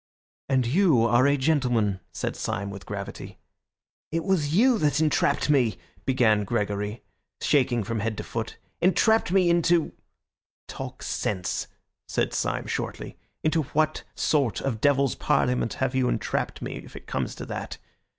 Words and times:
"And 0.49 0.65
you 0.65 1.03
are 1.03 1.27
a 1.27 1.37
gentleman," 1.37 1.99
said 2.11 2.35
Syme 2.35 2.71
with 2.71 2.87
gravity. 2.87 3.37
"It 4.11 4.23
was 4.23 4.55
you 4.55 4.79
that 4.79 4.99
entrapped 4.99 5.47
me," 5.47 5.77
began 6.07 6.43
Gregory, 6.43 7.03
shaking 7.39 7.83
from 7.83 7.99
head 7.99 8.17
to 8.17 8.23
foot, 8.23 8.57
"entrapped 8.81 9.31
me 9.31 9.47
into—" 9.47 9.91
"Talk 10.67 11.03
sense," 11.03 11.67
said 12.07 12.33
Syme 12.33 12.65
shortly. 12.65 13.15
"Into 13.43 13.61
what 13.77 14.03
sort 14.15 14.59
of 14.59 14.81
devils' 14.81 15.13
parliament 15.13 15.75
have 15.75 15.93
you 15.93 16.09
entrapped 16.09 16.63
me, 16.63 16.77
if 16.77 16.95
it 16.95 17.05
comes 17.05 17.35
to 17.35 17.45
that? 17.45 17.77